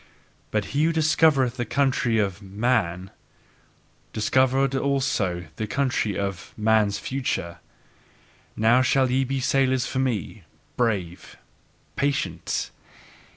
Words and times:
But 0.49 0.65
he 0.73 0.85
who 0.85 0.91
discovered 0.91 1.51
the 1.51 1.63
country 1.63 2.17
of 2.17 2.41
"man," 2.41 3.11
discovered 4.13 4.73
also 4.73 5.45
the 5.57 5.67
country 5.67 6.17
of 6.17 6.55
"man's 6.57 6.97
future." 6.97 7.59
Now 8.55 8.81
shall 8.81 9.11
ye 9.11 9.23
be 9.23 9.39
sailors 9.39 9.85
for 9.85 9.99
me, 9.99 10.41
brave, 10.75 11.37
patient! 11.95 12.71